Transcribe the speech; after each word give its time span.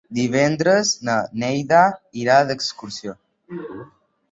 Divendres 0.17 0.93
na 1.09 1.17
Neida 1.43 1.83
irà 2.23 2.39
d'excursió. 2.49 3.17